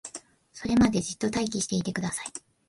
[0.51, 2.31] それまでじっと待機していてください